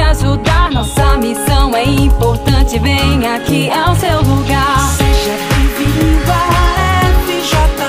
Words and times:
ajudar. 0.00 0.70
Nossa 0.70 1.16
missão 1.16 1.74
é 1.74 1.84
importante, 1.84 2.78
vem 2.78 3.26
aqui 3.26 3.68
é 3.68 3.78
ao 3.78 3.94
seu 3.96 4.20
lugar. 4.22 4.78
Seja 4.96 5.36
bem-vindo 5.50 6.32
à 6.32 7.02
FJ. 7.26 7.81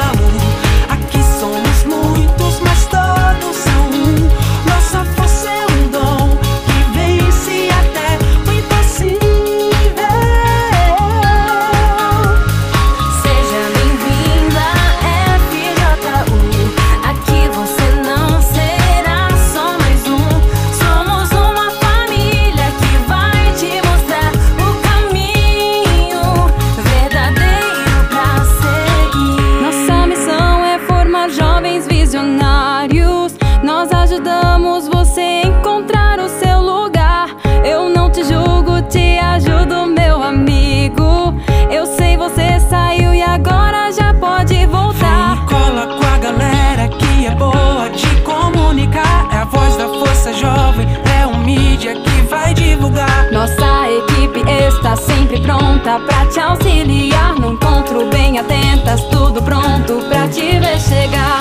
I 60.94 61.08
got. 61.08 61.33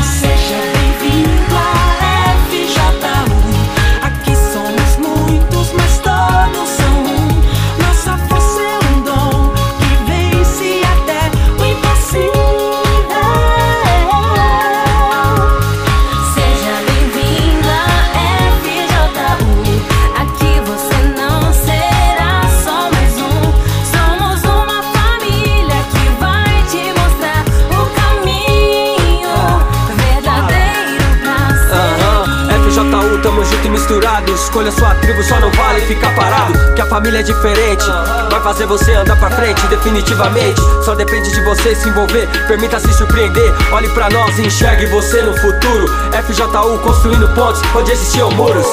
diferente. 37.22 37.84
Vai 38.30 38.40
fazer 38.42 38.66
você 38.66 38.92
andar 38.92 39.16
pra 39.18 39.30
frente 39.30 39.66
definitivamente. 39.68 40.60
Só 40.84 40.94
depende 40.94 41.30
de 41.30 41.40
você 41.42 41.74
se 41.74 41.88
envolver, 41.88 42.28
permita 42.46 42.78
se 42.78 42.92
surpreender. 42.92 43.52
Olhe 43.72 43.88
pra 43.90 44.10
nós 44.10 44.38
e 44.38 44.46
enxergue 44.46 44.86
você 44.86 45.22
no 45.22 45.36
futuro. 45.36 45.86
FJU 46.26 46.78
construindo 46.78 47.28
pontes 47.34 47.60
onde 47.74 47.92
existiam 47.92 48.30
muros. 48.30 48.66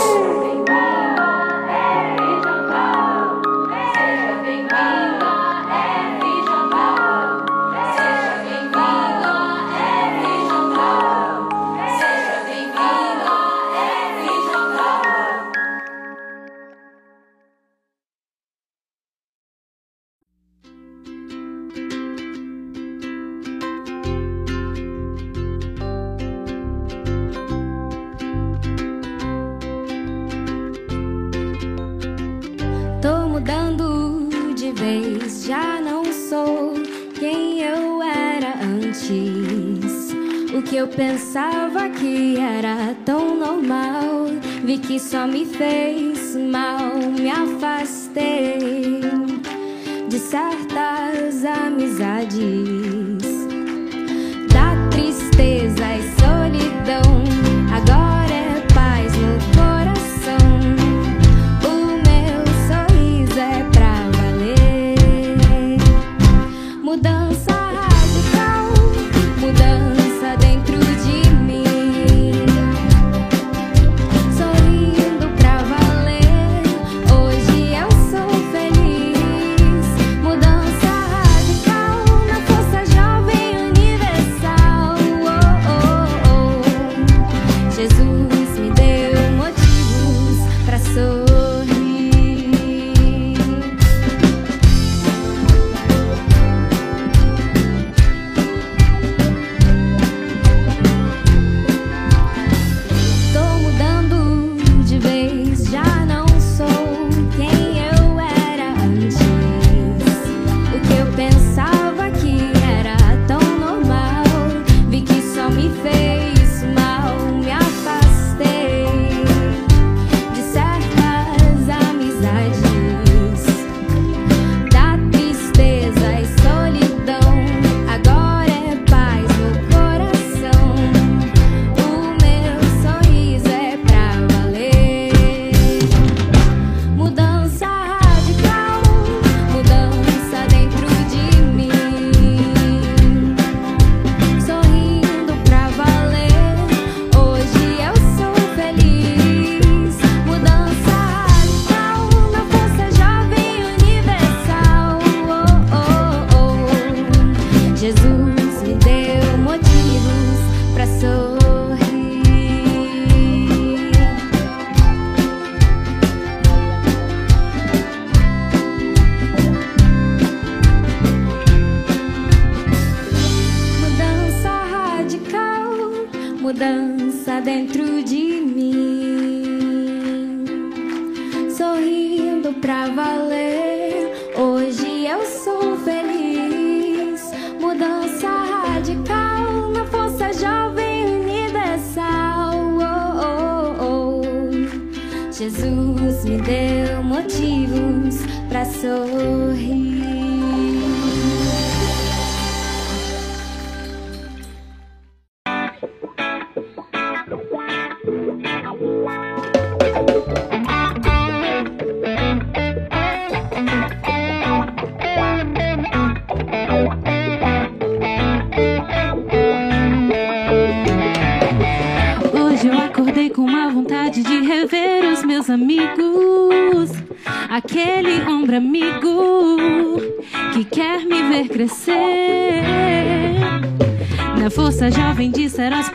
Jesus 157.89 158.18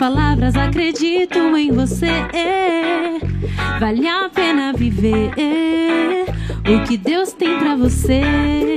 palavras, 0.05 0.55
acredito 0.55 1.39
em 1.57 1.73
você. 1.73 2.11
Vale 3.81 4.07
a 4.07 4.29
pena 4.29 4.71
viver 4.75 5.31
o 6.69 6.87
que 6.87 6.99
Deus 6.99 7.33
tem 7.33 7.59
para 7.59 7.75
você. 7.75 8.74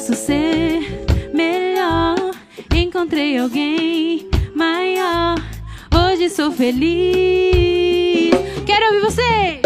posso 0.00 0.14
ser 0.14 1.04
melhor. 1.34 2.16
Encontrei 2.74 3.36
alguém 3.36 4.26
maior. 4.54 5.36
Hoje 5.94 6.30
sou 6.30 6.50
feliz. 6.50 8.30
Quero 8.64 8.86
ouvir 8.86 9.00
você! 9.02 9.60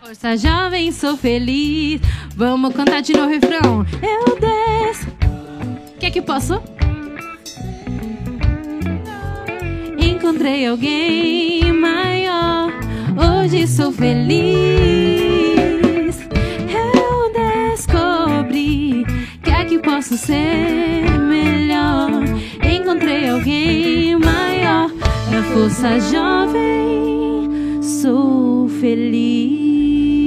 Força 0.00 0.36
jovem, 0.36 0.92
sou 0.92 1.16
feliz. 1.16 2.00
Vamos 2.36 2.76
cantar 2.76 3.02
de 3.02 3.12
novo 3.12 3.26
o 3.26 3.30
refrão. 3.30 3.84
Eu 4.00 4.38
desço. 4.38 5.08
Que 5.98 6.12
que 6.12 6.22
posso? 6.22 6.62
Encontrei 9.98 10.66
alguém 10.66 11.61
tarde 13.52 13.68
sou 13.68 13.92
feliz. 13.92 14.32
Eu 16.72 17.30
descobri 17.32 19.04
que 19.42 19.50
aqui 19.50 19.78
posso 19.78 20.16
ser 20.16 21.10
melhor. 21.28 22.10
Encontrei 22.64 23.28
alguém 23.28 24.16
maior. 24.16 24.90
A 25.02 25.42
força 25.52 26.00
jovem, 26.00 27.82
sou 27.82 28.68
feliz. 28.68 30.21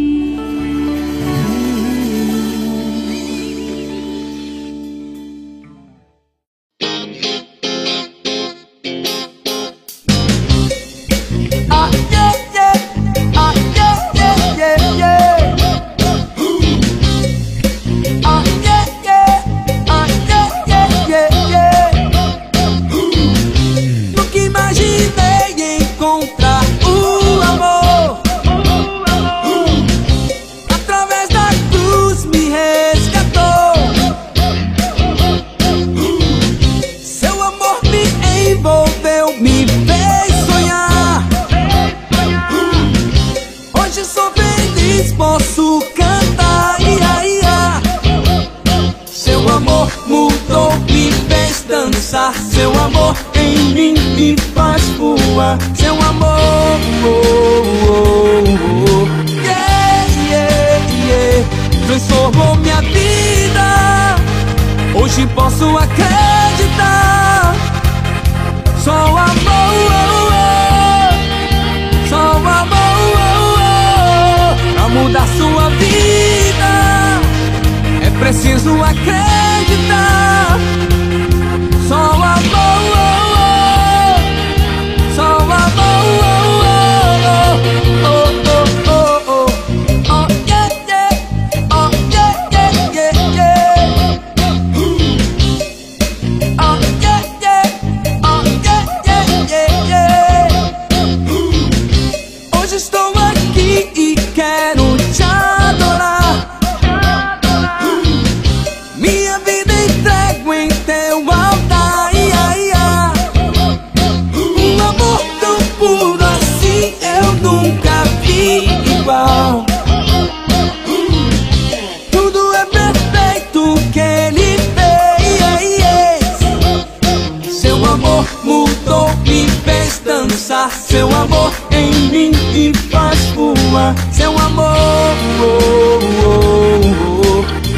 amor. 134.59 135.15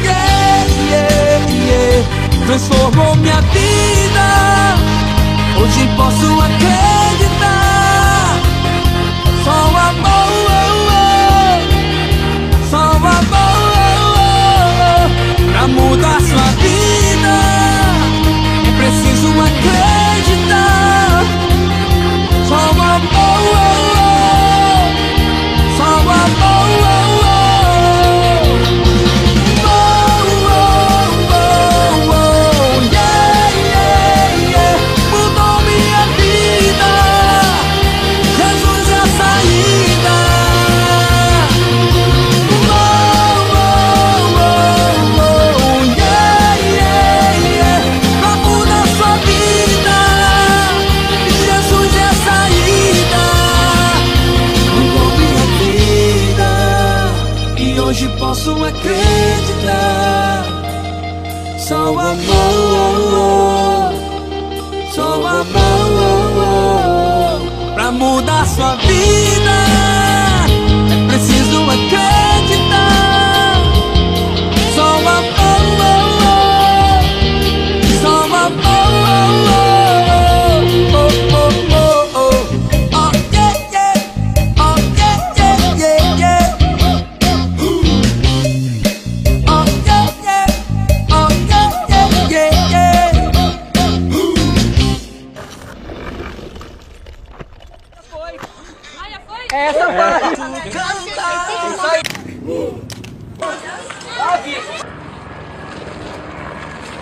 Yeah, 0.02 0.66
yeah, 0.90 1.48
yeah. 1.68 2.46
Transformou 2.46 3.14
minha 3.16 3.40
vida. 3.40 4.26
Hoje 5.60 5.88
posso 5.96 6.26
acreditar. 6.40 6.57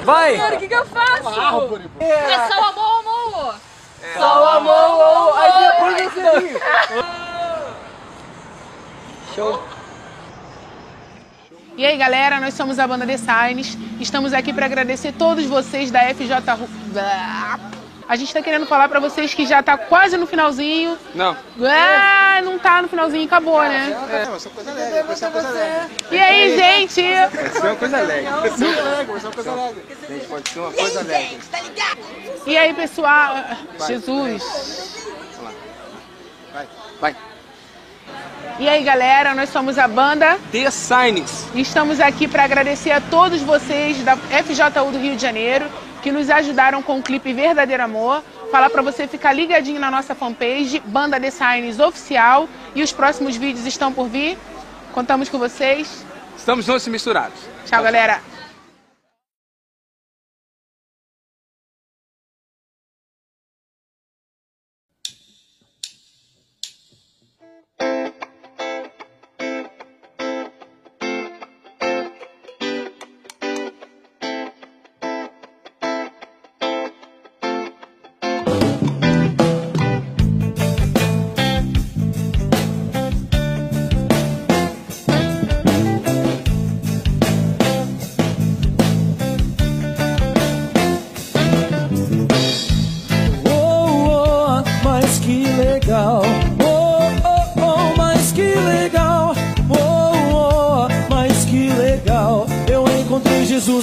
Vai! 0.05 0.55
O 0.55 0.59
que, 0.59 0.69
que 0.69 0.75
eu 0.75 0.87
faço? 0.87 1.29
É 1.99 2.49
só 2.49 2.61
o 2.61 2.65
amor, 2.65 2.97
amor. 3.37 3.55
Só 4.17 4.43
o 4.43 4.49
amor, 4.49 5.39
aí 5.39 5.53
depois 5.67 6.13
você. 6.13 6.61
Show. 9.35 9.63
E 11.77 11.85
aí, 11.85 11.97
galera, 11.99 12.41
nós 12.41 12.55
somos 12.55 12.79
a 12.79 12.87
banda 12.87 13.07
The 13.07 13.19
Signs. 13.19 13.77
Estamos 14.01 14.33
aqui 14.33 14.53
para 14.53 14.67
agradecer 14.67 15.13
todos 15.13 15.45
vocês 15.45 15.91
da 15.91 16.01
FJ. 16.15 16.33
A 18.09 18.15
gente 18.15 18.33
tá 18.33 18.41
querendo 18.41 18.67
falar 18.67 18.89
para 18.89 19.01
vocês 19.01 19.35
que 19.35 19.45
já 19.47 19.61
tá 19.63 19.77
quase 19.77 20.17
no 20.17 20.29
finalzinho. 20.29 20.97
Não. 21.13 21.37
Ah, 21.61 22.41
não 22.45 22.57
tá 22.57 22.81
no 22.81 22.89
finalzinho, 22.89 23.25
acabou, 23.25 23.61
né? 23.61 23.97
E 26.11 26.19
aí, 26.19 26.57
gente? 26.57 27.03
Pode 27.03 27.53
ser 27.53 27.67
uma 27.67 27.77
coisa 27.77 27.99
alegre. 27.99 28.31
Gente, 30.09 30.27
pode 30.27 30.49
ser 30.51 30.61
uma 30.61 30.73
coisa 30.73 31.01
alegre. 31.01 31.39
E 32.47 32.57
aí, 32.57 32.75
pessoal? 32.75 33.45
Jesus. 33.89 34.97
Vai. 37.01 37.17
E 38.61 38.69
aí, 38.69 38.85
galera, 38.85 39.35
nós 39.35 39.51
somos 39.51 39.79
a 39.79 39.89
banda. 39.89 40.39
The 40.53 40.71
Signs. 40.71 41.47
E 41.55 41.61
Estamos 41.61 42.01
aqui 42.01 42.29
para 42.29 42.45
agradecer 42.45 42.93
a 42.93 43.01
todos 43.01 43.43
vocês 43.43 43.99
da 44.05 44.17
FJU 44.17 44.93
do 44.93 44.99
Rio 44.99 45.17
de 45.17 45.23
Janeiro 45.23 45.69
que 46.07 46.13
nos 46.13 46.31
ajudaram 46.31 46.85
com 46.85 47.01
o 47.01 47.03
clipe 47.03 47.33
Verdadeiro 47.33 47.83
Amor. 47.83 48.23
Falar 48.53 48.71
para 48.71 48.81
você 48.81 49.09
ficar 49.09 49.33
ligadinho 49.33 49.81
na 49.81 49.91
nossa 49.91 50.15
fanpage, 50.15 50.81
Banda 50.87 51.19
Designs 51.19 51.81
Oficial. 51.81 52.49
E 52.77 52.83
os 52.85 52.93
próximos 52.93 53.35
vídeos 53.35 53.67
estão 53.67 53.93
por 53.93 54.07
vir. 54.07 54.39
Contamos 54.95 55.29
com 55.29 55.37
vocês. 55.37 56.07
Estamos 56.39 56.65
juntos 56.65 56.87
e 56.87 56.91
misturados. 56.91 57.41
Tchau, 57.65 57.83
galera. 57.83 58.36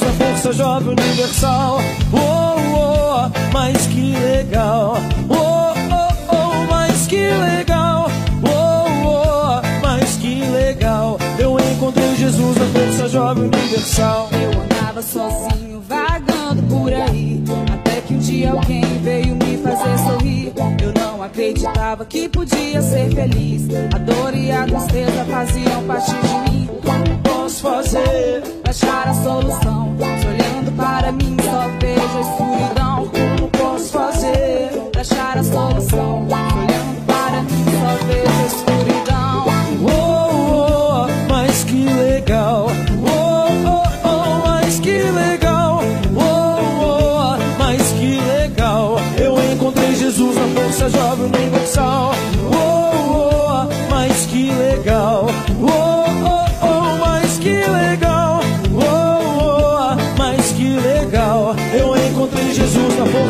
Na 0.01 0.11
força 0.13 0.53
jovem 0.53 0.89
universal. 0.89 1.79
Oh, 2.11 2.55
oh, 2.75 3.53
mas 3.53 3.85
que 3.87 4.15
legal. 4.15 4.97
Oh, 5.29 5.35
oh, 5.35 6.35
oh, 6.35 6.71
mas 6.71 7.05
que 7.05 7.17
legal. 7.17 8.09
Oh, 8.43 9.07
oh, 9.07 9.61
mas 9.81 10.15
que 10.15 10.43
legal. 10.45 11.19
Eu 11.37 11.57
encontrei 11.59 12.15
Jesus 12.15 12.57
na 12.57 12.65
força 12.65 13.09
jovem 13.09 13.43
universal. 13.43 14.29
Eu 14.31 14.61
andava 14.61 15.01
sozinho, 15.01 15.81
vagando 15.87 16.63
por 16.63 16.91
aí. 16.91 17.43
Até 17.73 18.01
que 18.01 18.15
um 18.15 18.19
dia 18.19 18.51
alguém 18.51 18.83
veio 19.03 19.35
me 19.35 19.57
fazer 19.57 19.97
sorrir. 19.99 20.53
Eu 20.81 20.93
não 20.99 21.21
acreditava 21.21 22.05
que 22.05 22.27
podia 22.29 22.81
ser 22.81 23.13
feliz. 23.13 23.67
A 23.93 23.97
dor 23.99 24.33
e 24.33 24.51
a 24.51 24.63
tristeza 24.63 25.25
faziam 25.25 25.83
parte 25.83 26.11
de 26.11 26.51
mim. 26.51 27.22
Posso 27.53 27.61
fazer 27.61 28.41
achar 28.67 29.09
a 29.09 29.13
solução? 29.13 29.95
Se 29.99 30.25
olhando 30.25 30.71
para 30.75 31.11
mim, 31.11 31.37
só 31.43 31.69
vejo 31.79 32.17
a 32.17 32.21
escuridão. 32.21 33.07
Como 33.09 33.47
posso 33.49 33.91
fazer 33.91 34.71
achar 34.99 35.37
a 35.37 35.43
solução? 35.43 36.27
Se 36.27 36.35
olhando 36.35 37.05
para 37.05 37.43
mim, 37.43 37.65
só 37.79 38.05
vejo 38.07 38.41
a 38.41 38.45
escuridão. 38.47 39.45
Oh, 39.85 41.05
oh, 41.05 41.07
mas 41.29 41.63
que 41.63 41.85
legal. 41.85 42.65
Oh, 43.05 43.45
oh, 43.69 43.83
oh, 44.03 44.47
mas 44.47 44.79
que 44.79 45.03
legal. 45.03 45.42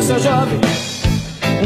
Jovem. 0.06 0.60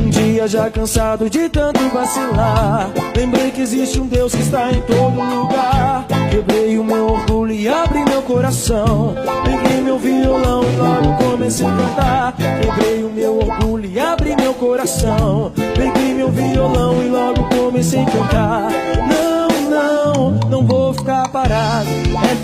Um 0.00 0.08
dia 0.10 0.46
já 0.46 0.70
cansado 0.70 1.28
de 1.28 1.48
tanto 1.48 1.80
vacilar. 1.88 2.88
Lembrei 3.16 3.50
que 3.50 3.62
existe 3.62 4.00
um 4.00 4.06
Deus 4.06 4.32
que 4.32 4.40
está 4.40 4.70
em 4.70 4.80
todo 4.82 5.20
lugar. 5.20 6.06
Quebrei 6.30 6.78
o 6.78 6.84
meu 6.84 7.06
orgulho 7.06 7.52
e 7.52 7.68
abri 7.68 8.04
meu 8.04 8.22
coração. 8.22 9.12
Peguei 9.44 9.80
meu 9.80 9.98
violão 9.98 10.62
e 10.62 10.76
logo 10.76 11.24
comecei 11.24 11.66
a 11.66 11.70
cantar. 11.70 12.36
Quebrei 12.36 13.02
o 13.02 13.10
meu 13.10 13.38
orgulho 13.38 13.90
e 13.90 13.98
abri 13.98 14.36
meu 14.36 14.54
coração. 14.54 15.50
Peguei 15.74 16.14
meu 16.14 16.30
violão 16.30 17.02
e 17.02 17.08
logo 17.08 17.42
comecei 17.48 18.02
a 18.02 18.06
cantar. 18.06 18.68
Não, 19.08 19.68
não, 19.68 20.30
não 20.48 20.64
vou 20.64 20.94
ficar 20.94 21.28
parado. 21.28 21.88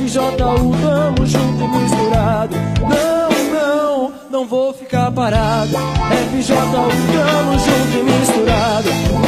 FJU, 0.00 0.32
tamo 0.36 1.24
junto 1.24 1.64
e 1.64 1.68
misturado. 1.68 2.56
Não, 2.80 3.13
não, 4.30 4.46
vou 4.46 4.72
ficar 4.72 5.10
parado. 5.12 5.76
FJ, 6.32 6.54
tamo 6.56 7.58
junto 7.58 7.98
e 7.98 8.02
misturado 8.02 9.23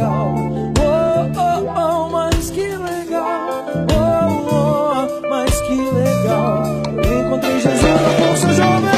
legal. 0.00 0.34
Oh, 0.78 1.30
oh, 1.36 1.60
oh, 1.76 2.08
mas 2.08 2.50
que 2.50 2.60
legal. 2.60 3.66
Oh, 3.92 4.46
oh, 4.50 5.28
mas 5.28 5.60
que 5.60 5.74
legal. 5.74 6.64
Encontrei 7.04 7.60
Jesus 7.60 7.82
na 7.82 8.24
bolsa 8.24 8.54
jovem. 8.54 8.90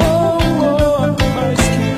Oh, 0.00 0.38
oh, 0.60 1.16
mas 1.34 1.60
que 1.60 1.88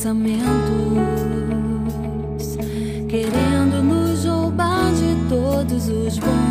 pensamentos 0.00 0.46
querendo 3.06 3.82
nos 3.82 4.24
roubar 4.24 4.90
de 4.94 5.28
todos 5.28 5.88
os 5.88 6.18
bons 6.18 6.49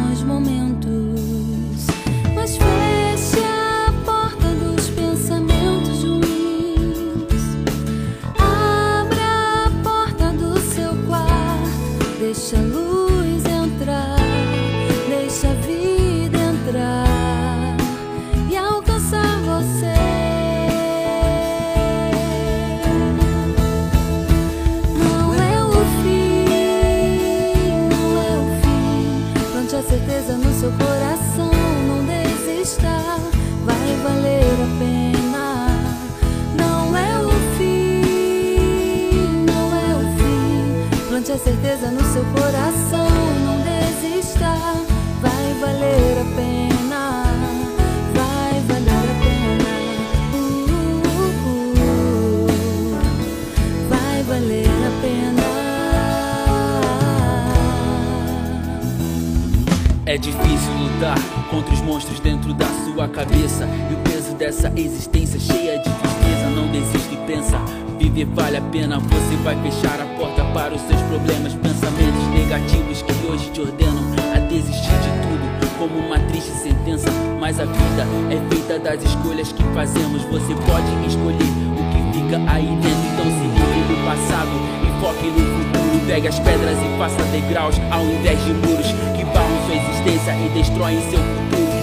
certeza 41.44 41.90
no 41.90 42.04
seu 42.04 42.24
coração, 42.26 43.08
não 43.46 43.58
desista, 43.62 44.56
vai 45.22 45.54
valer 45.62 46.18
a 46.20 46.26
pena. 46.36 47.24
Vai 48.14 48.62
valer 48.68 48.90
a 48.90 49.16
pena. 49.24 49.74
Uh, 50.34 50.38
uh, 51.08 51.60
uh. 51.90 52.48
Vai 53.90 54.24
valer 54.24 54.68
a 54.68 54.92
pena. 55.02 55.44
É 60.06 60.18
difícil 60.18 60.74
lutar 60.74 61.18
contra 61.50 61.74
os 61.74 61.82
monstros 61.82 62.20
dentro 62.20 62.54
da 62.54 62.66
sua 62.66 63.08
cabeça 63.08 63.68
E 63.90 63.94
o 63.94 63.98
peso 63.98 64.34
dessa 64.34 64.74
existência 64.76 65.40
cheia 65.40 65.78
de 65.78 65.84
tristeza 65.84 66.50
Não 66.50 66.68
desiste 66.72 67.14
e 67.14 67.18
pensa, 67.28 67.60
viver 68.00 68.26
vale 68.26 68.58
a 68.58 68.62
pena 68.62 69.00
Você 69.00 69.36
vai 69.44 69.56
fechar 69.62 70.02
a 70.02 70.06
porta 70.18 70.29
para 70.54 70.74
os 70.74 70.82
seus 70.82 71.02
problemas 71.04 71.54
Pensamentos 71.54 72.28
negativos 72.34 73.02
que 73.02 73.28
hoje 73.28 73.50
te 73.52 73.62
ordenam 73.62 74.04
a 74.36 74.40
desistir 74.40 74.92
de 74.92 75.10
tudo 75.22 75.78
Como 75.78 75.98
uma 75.98 76.20
triste 76.20 76.52
sentença. 76.52 77.10
Mas 77.40 77.60
a 77.60 77.66
vida 77.66 78.08
é 78.30 78.50
feita 78.50 78.80
das 78.80 79.02
escolhas 79.04 79.52
que 79.52 79.64
fazemos. 79.74 80.24
Você 80.24 80.54
pode 80.66 81.08
escolher 81.08 81.38
o 81.38 81.84
que 81.92 82.20
fica 82.20 82.38
aí 82.52 82.68
dentro. 82.82 83.00
Então 83.14 83.26
se 83.26 83.48
livre 83.48 83.96
do 83.96 84.06
passado 84.06 84.52
e 84.84 85.02
foque 85.02 85.28
no 85.28 85.40
futuro. 85.40 86.06
Pegue 86.06 86.28
as 86.28 86.40
pedras 86.40 86.78
e 86.78 86.98
faça 86.98 87.24
degraus 87.32 87.76
ao 87.92 88.04
invés 88.04 88.44
de 88.44 88.54
muros 88.54 88.88
que 89.16 89.24
barram 89.26 89.66
sua 89.66 89.76
existência 89.76 90.32
e 90.32 90.50
destroem 90.50 91.00
seu 91.10 91.20
futuro. 91.20 91.39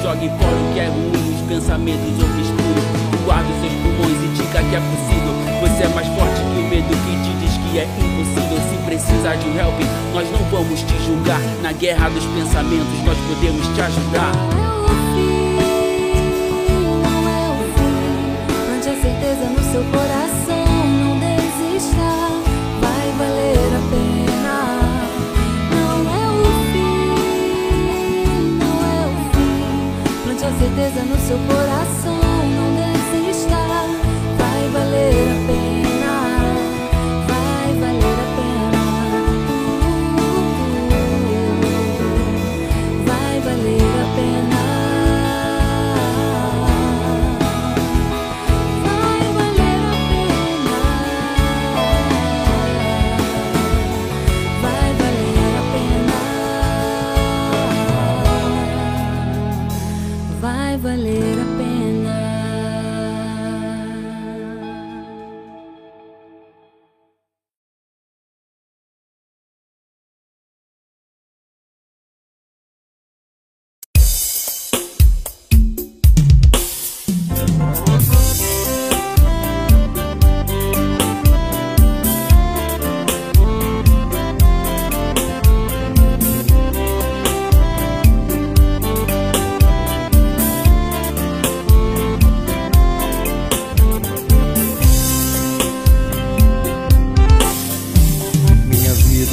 Jogue 0.06 0.30
fora 0.38 0.54
o 0.54 0.72
que 0.72 0.78
é 0.78 0.86
ruim, 0.86 1.34
os 1.34 1.42
pensamentos 1.48 2.14
obscuros. 2.22 2.86
Guarde 3.24 3.50
seus 3.60 3.72
pulmões 3.72 4.22
e 4.22 4.28
diga 4.38 4.62
que 4.62 4.76
é 4.76 4.78
possível. 4.78 5.34
Você 5.58 5.82
é 5.82 5.88
mais 5.88 6.06
forte 6.14 6.42
que 6.42 6.46
o 6.46 6.68
medo 6.70 6.94
que 7.02 7.10
te 7.26 7.32
diz 7.42 7.58
que 7.58 7.78
é 7.80 7.84
impossível. 7.98 8.56
Se 8.70 8.76
precisar 8.86 9.34
de 9.34 9.48
um 9.48 9.58
help, 9.58 9.80
nós 10.14 10.30
não 10.30 10.38
vamos 10.48 10.80
te 10.82 10.96
julgar. 11.04 11.40
Na 11.60 11.72
guerra 11.72 12.08
dos 12.10 12.24
pensamentos, 12.24 13.02
nós 13.04 13.18
podemos 13.18 13.66
te 13.74 13.80
ajudar. 13.80 14.30
Não 14.54 14.62
é 14.62 14.78
o 14.78 14.94
fim, 15.10 15.42
não 17.02 17.26
é 17.26 17.50
o 17.50 17.66
fim. 17.74 17.98
Plante 18.64 18.88
a 18.88 18.94
certeza 19.02 19.44
no 19.50 19.58
seu 19.72 19.82
coração, 19.90 20.05
certeza 30.76 31.02
no 31.04 31.18
seu 31.20 31.38
coração, 31.38 31.85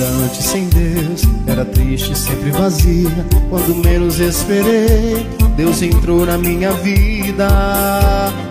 Antes 0.03 0.45
sem 0.45 0.67
Deus 0.67 1.21
era 1.47 1.63
triste, 1.63 2.17
sempre 2.17 2.51
vazia. 2.51 3.25
Quando 3.49 3.73
menos 3.75 4.19
esperei, 4.19 5.25
Deus 5.55 5.81
entrou 5.81 6.25
na 6.25 6.37
minha 6.37 6.73
vida. 6.73 7.47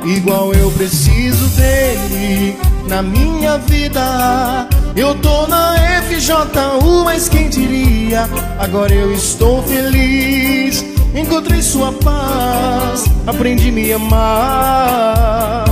Igual 0.05 0.55
eu 0.55 0.71
preciso 0.71 1.47
dele 1.57 2.57
na 2.88 3.03
minha 3.03 3.59
vida. 3.59 4.67
Eu 4.97 5.15
tô 5.17 5.47
na 5.47 5.75
FJU, 6.09 7.05
mas 7.05 7.29
quem 7.29 7.51
diria? 7.51 8.29
Agora 8.59 8.95
eu 8.95 9.12
estou 9.12 9.62
feliz. 9.65 10.85
Encontrei 11.15 11.61
sua 11.61 11.93
paz, 11.93 13.05
aprendi 13.27 13.69
a 13.69 13.73
me 13.73 13.93
amar. 13.93 15.65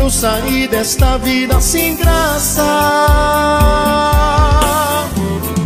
Eu 0.00 0.10
saí 0.10 0.66
desta 0.66 1.18
vida 1.18 1.60
sem 1.60 1.96
graça. 1.96 2.64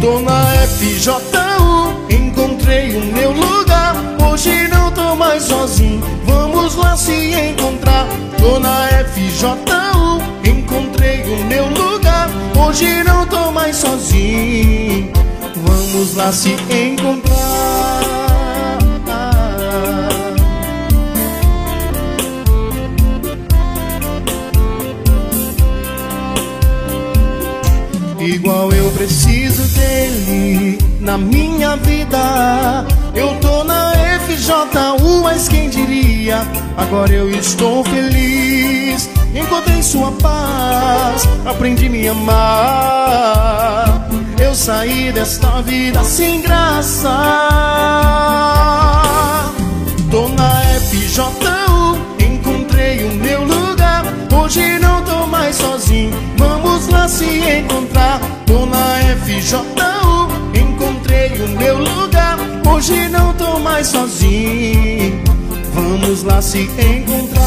Tô 0.02 0.18
na 0.18 0.52
FJ1, 0.66 2.10
encontrei 2.12 2.96
o 2.96 3.00
meu 3.00 3.30
lugar. 3.30 3.94
Hoje 4.28 4.66
não 4.66 4.90
tô 4.90 5.14
mais 5.14 5.44
sozinho, 5.44 6.02
vamos 6.24 6.74
lá 6.74 6.96
se 6.96 7.32
encontrar. 7.32 8.08
Tô 8.36 8.58
na 8.58 8.88
FJ1, 8.88 10.48
encontrei 10.48 11.22
o 11.22 11.44
meu 11.44 11.68
lugar. 11.68 12.28
Hoje 12.58 13.04
não 13.04 13.24
tô 13.28 13.52
mais 13.52 13.76
sozinho, 13.76 15.12
vamos 15.64 16.16
lá 16.16 16.32
se 16.32 16.56
encontrar. 16.68 18.31
Na 31.12 31.18
minha 31.18 31.76
vida. 31.76 32.86
Eu 33.14 33.38
tô 33.38 33.62
na 33.64 33.92
FJU, 34.20 35.22
mas 35.22 35.46
quem 35.46 35.68
diria? 35.68 36.40
Agora 36.74 37.12
eu 37.12 37.30
estou 37.30 37.84
feliz. 37.84 39.10
Encontrei 39.34 39.82
sua 39.82 40.10
paz, 40.12 41.28
aprendi 41.44 41.86
a 41.86 41.90
me 41.90 42.08
amar. 42.08 44.08
Eu 44.40 44.54
saí 44.54 45.12
desta 45.12 45.60
vida 45.60 46.02
sem 46.02 46.40
graça. 46.40 47.10
Tô 50.10 50.28
na 50.28 50.62
FJU, 50.80 52.24
encontrei 52.24 53.04
o 53.04 53.12
meu 53.16 53.44
lugar. 53.44 54.04
Hoje 54.34 54.78
não 54.78 55.02
tô 55.02 55.26
mais 55.26 55.56
sozinho, 55.56 56.18
vamos 56.38 56.88
lá 56.88 57.06
se 57.06 57.26
encontrar. 57.26 58.18
Tô 58.46 58.64
na 58.64 58.96
FJU, 59.26 60.01
o 61.44 61.48
meu 61.48 61.78
lugar. 61.78 62.38
Hoje 62.66 63.08
não 63.08 63.34
tô 63.34 63.58
mais 63.58 63.88
sozinho, 63.88 65.22
vamos 65.74 66.22
lá 66.22 66.40
se 66.40 66.60
encontrar. 66.60 67.42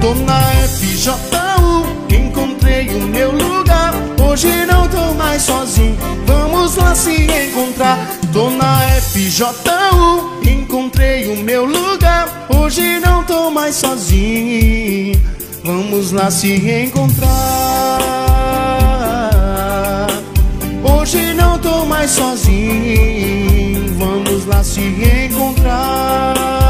Tô 0.00 0.14
na 0.14 0.40
FJU, 0.68 2.14
encontrei 2.14 2.94
o 2.94 3.00
meu 3.06 3.32
lugar. 3.32 3.92
Hoje 4.22 4.64
não 4.66 4.86
tô 4.88 5.14
mais 5.14 5.42
sozinho, 5.42 5.96
vamos 6.26 6.76
lá 6.76 6.94
se 6.94 7.26
encontrar. 7.26 7.98
Tô 8.32 8.50
na 8.50 8.80
FJU, 9.00 10.40
encontrei 10.48 11.32
o 11.32 11.36
meu 11.36 11.64
lugar. 11.64 12.46
Hoje 12.54 13.00
não 13.00 13.24
tô 13.24 13.50
mais 13.50 13.74
sozinho, 13.76 15.20
vamos 15.64 16.12
lá 16.12 16.30
se 16.30 16.52
encontrar. 16.52 18.04
Mais 22.04 22.10
sozinho, 22.10 23.94
vamos 23.96 24.44
lá 24.44 24.62
se 24.62 24.82
encontrar. 24.82 26.63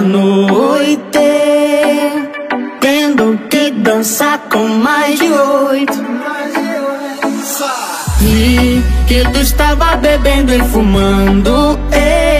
Noite 0.00 1.18
Tendo 2.80 3.38
que 3.48 3.70
dançar 3.70 4.38
com 4.50 4.66
mais 4.66 5.18
de 5.18 5.30
oito. 5.30 5.92
Vi 8.18 8.82
que 9.06 9.22
tu 9.30 9.40
estava 9.40 9.96
bebendo 9.96 10.54
e 10.54 10.60
fumando. 10.64 11.78
É 11.92 12.30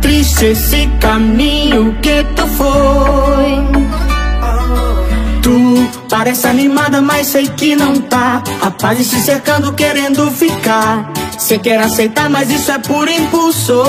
Triste 0.00 0.46
esse 0.46 0.86
caminho 1.00 1.96
que 2.00 2.24
tu 2.34 2.46
foi. 2.46 3.90
Tu 5.42 5.90
parece 6.08 6.46
animada, 6.46 7.00
mas 7.02 7.28
sei 7.28 7.46
que 7.48 7.76
não 7.76 8.00
tá. 8.00 8.42
Rapazes 8.62 9.06
se 9.06 9.20
cercando, 9.20 9.72
querendo 9.72 10.30
ficar. 10.30 11.12
Cê 11.38 11.58
quer 11.58 11.80
aceitar, 11.80 12.28
mas 12.28 12.50
isso 12.50 12.70
é 12.70 12.78
por 12.78 13.08
impulso 13.08 13.82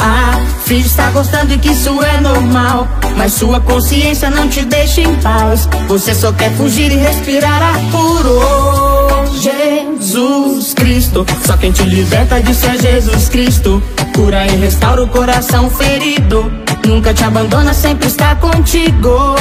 Ah, 0.00 0.38
finge 0.64 0.86
estar 0.86 1.10
gostando 1.12 1.54
e 1.54 1.58
que 1.58 1.70
isso 1.70 2.02
é 2.02 2.20
normal. 2.20 2.88
Mas 3.16 3.32
sua 3.32 3.60
consciência 3.60 4.30
não 4.30 4.48
te 4.48 4.64
deixa 4.64 5.00
em 5.00 5.14
paz. 5.16 5.68
Você 5.88 6.14
só 6.14 6.32
quer 6.32 6.52
fugir 6.52 6.92
e 6.92 6.96
respirar 6.96 7.62
ar 7.62 7.80
puro 7.90 9.17
Jesus 9.34 10.74
Cristo. 10.74 11.26
Só 11.46 11.56
quem 11.56 11.72
te 11.72 11.82
liberta 11.82 12.40
disso 12.40 12.66
é 12.66 12.78
Jesus 12.78 13.28
Cristo. 13.28 13.82
Cura 14.14 14.46
e 14.46 14.56
restaura 14.56 15.02
o 15.02 15.08
coração 15.08 15.70
ferido. 15.70 16.50
Nunca 16.86 17.12
te 17.12 17.24
abandona, 17.24 17.74
sempre 17.74 18.08
está 18.08 18.34
contigo. 18.36 19.36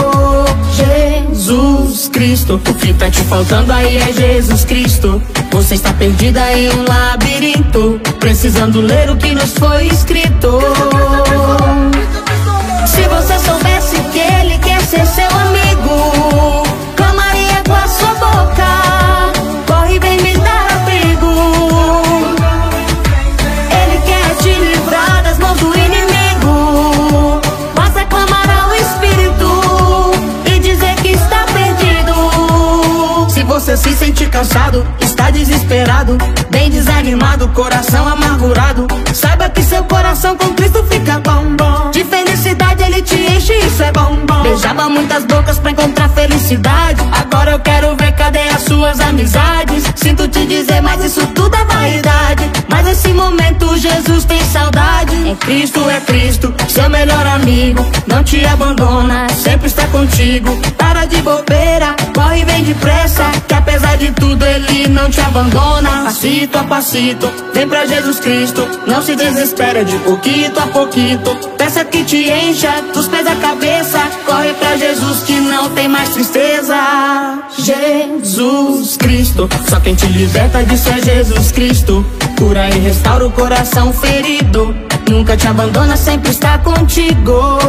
Jesus 0.74 2.10
Cristo. 2.10 2.56
O 2.56 2.74
que 2.74 2.94
tá 2.94 3.10
te 3.10 3.22
faltando 3.24 3.72
aí 3.72 3.98
é 3.98 4.14
Jesus 4.14 4.66
Cristo. 4.66 5.22
Você 5.52 5.76
está 5.76 5.94
perdida 5.94 6.54
em 6.54 6.70
um 6.70 6.84
labirinto 6.84 8.00
Precisando 8.20 8.82
ler 8.82 9.10
o 9.10 9.16
que 9.16 9.34
nos 9.34 9.54
foi 9.54 9.88
escrito. 9.88 10.60
Se 12.86 13.02
você 13.04 13.40
soubesse 13.40 13.96
que 14.12 14.20
Ele 14.20 14.58
quer 14.60 14.82
ser 14.82 15.06
seu 15.06 15.30
amigo 15.30 15.57
Bem 36.52 36.70
desanimado, 36.70 37.48
coração 37.50 38.08
amargurado. 38.08 38.86
Saiba 39.16 39.50
que 39.50 39.64
seu 39.64 39.84
coração 39.86 40.38
com 40.38 40.54
Cristo 40.54 40.84
fica 40.84 41.20
bom, 41.20 41.56
bom. 41.56 41.90
De 41.90 42.04
felicidade 42.04 42.84
ele 42.84 43.02
te 43.02 43.16
enche, 43.16 43.54
isso 43.54 43.82
é 43.82 43.92
bom, 43.92 44.16
bom. 44.28 44.44
Beijava 44.44 44.88
muitas 44.90 45.26
bocas 45.26 45.58
pra 45.58 45.72
encontrar 45.72 46.08
felicidade. 46.10 47.02
Agora 47.12 47.52
eu 47.52 47.60
quero 47.60 47.96
ver 47.96 48.07
cadê 48.28 48.50
as 48.50 48.64
suas 48.64 49.00
amizades? 49.00 49.84
Sinto 49.96 50.28
te 50.28 50.46
dizer, 50.46 50.82
mas 50.82 51.04
isso 51.04 51.26
tudo 51.28 51.56
é 51.56 51.64
vaidade. 51.64 52.52
Mas 52.68 52.86
nesse 52.86 53.14
momento 53.14 53.78
Jesus 53.78 54.26
tem 54.26 54.44
saudade. 54.44 55.16
É 55.30 55.36
Cristo, 55.36 55.90
é 55.90 56.00
Cristo, 56.02 56.54
seu 56.68 56.90
melhor 56.90 57.26
amigo. 57.26 57.86
Não 58.06 58.24
te 58.24 58.46
abandona, 58.46 59.28
sempre 59.30 59.68
está 59.68 59.88
contigo. 59.88 60.50
Para 60.78 61.06
de 61.06 61.22
bobeira, 61.22 61.96
corre 62.14 62.44
vem 62.46 62.64
depressa 62.64 63.24
Que 63.48 63.54
apesar 63.54 63.98
de 63.98 64.12
tudo 64.12 64.46
ele 64.46 64.90
não 64.90 65.10
te 65.10 65.22
abandona. 65.22 66.04
Passito 66.04 66.58
a 66.58 66.64
passito, 66.64 67.32
vem 67.54 67.68
pra 67.68 67.86
Jesus 67.86 68.20
Cristo. 68.20 68.68
Não 68.86 69.02
se 69.02 69.16
desespera 69.16 69.86
de 69.86 69.98
pouquito 70.00 70.60
a 70.60 70.68
pouquito. 70.68 71.34
Peça 71.58 71.86
que 71.86 72.04
te 72.04 72.30
encha 72.30 72.82
dos 72.94 73.08
pés 73.08 73.26
à 73.26 73.36
cabeça. 73.36 74.00
Corre 74.26 74.54
pra 74.54 74.76
Jesus 74.76 75.24
que 75.24 75.40
não 75.40 75.70
tem 75.70 75.88
mais 75.88 76.10
tristeza 76.10 76.76
Cristo. 78.98 79.50
Só 79.70 79.80
quem 79.80 79.96
te 79.96 80.06
liberta 80.08 80.64
disso 80.64 80.90
é 80.90 81.02
Jesus 81.02 81.52
Cristo. 81.52 82.06
Cura 82.38 82.70
e 82.70 82.80
restaura 82.80 83.26
o 83.26 83.32
coração 83.32 83.94
ferido. 83.94 84.76
Nunca 85.10 85.38
te 85.38 85.48
abandona, 85.48 85.96
sempre 85.96 86.32
está 86.32 86.58
contigo. 86.58 87.60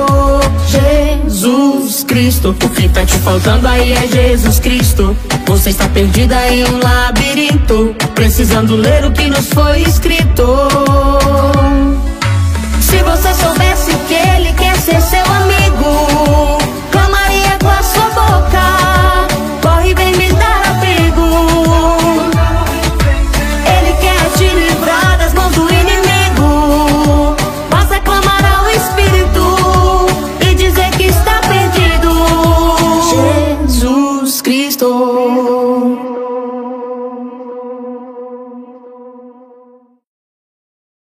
Jesus 0.66 2.04
Cristo. 2.04 2.50
O 2.50 2.68
que 2.70 2.88
tá 2.88 3.04
te 3.04 3.16
faltando 3.18 3.68
aí 3.68 3.92
é 3.92 4.06
Jesus 4.06 4.58
Cristo. 4.58 5.16
Você 5.46 5.70
está 5.70 5.88
perdida 5.88 6.48
em 6.48 6.64
um 6.64 6.78
labirinto 6.78 7.94
Precisando 8.14 8.76
ler 8.76 9.04
o 9.04 9.12
que 9.12 9.28
nos 9.28 9.48
foi 9.48 9.82
escrito. 9.82 10.44
Se 12.80 13.02
você 13.02 13.34
souber 13.34 13.68